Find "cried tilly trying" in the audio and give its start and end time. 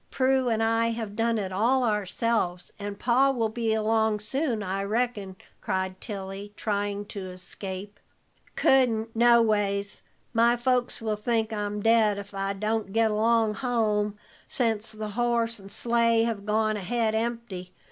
5.61-7.05